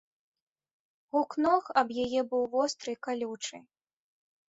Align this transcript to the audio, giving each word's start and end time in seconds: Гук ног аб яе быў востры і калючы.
Гук 1.11 1.31
ног 1.47 1.65
аб 1.83 1.87
яе 2.07 2.21
быў 2.35 2.43
востры 2.57 2.89
і 2.99 3.01
калючы. 3.07 3.57